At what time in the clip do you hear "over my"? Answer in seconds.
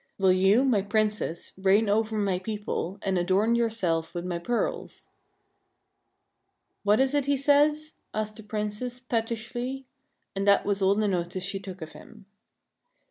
1.87-2.39